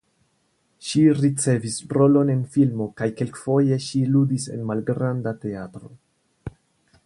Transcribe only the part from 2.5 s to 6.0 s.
filmo kaj kelkfoje ŝi ludis en malgranda teatro.